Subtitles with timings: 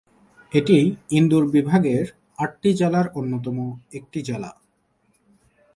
[0.51, 0.77] এটি
[1.09, 2.05] ইন্দোর বিভাগের
[2.37, 3.57] আটটি জেলার অন্যতম
[3.93, 4.51] একটি জেলা।